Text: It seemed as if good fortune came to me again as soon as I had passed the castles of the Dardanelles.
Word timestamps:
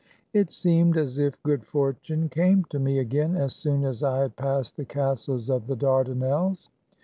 It 0.33 0.51
seemed 0.51 0.97
as 0.97 1.19
if 1.19 1.39
good 1.43 1.63
fortune 1.63 2.27
came 2.27 2.63
to 2.71 2.79
me 2.79 2.97
again 2.97 3.35
as 3.35 3.53
soon 3.53 3.83
as 3.85 4.01
I 4.01 4.21
had 4.21 4.35
passed 4.35 4.75
the 4.75 4.83
castles 4.83 5.47
of 5.47 5.67
the 5.67 5.75
Dardanelles. 5.75 6.69